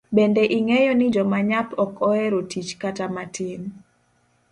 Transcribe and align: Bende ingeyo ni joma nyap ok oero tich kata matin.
Bende 0.15 0.43
ingeyo 0.57 0.93
ni 0.95 1.07
joma 1.15 1.39
nyap 1.49 1.67
ok 1.83 1.93
oero 2.09 2.39
tich 2.51 2.69
kata 2.81 3.05
matin. 3.15 3.61